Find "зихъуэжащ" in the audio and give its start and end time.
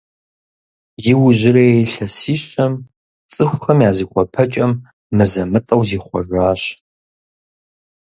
5.87-6.61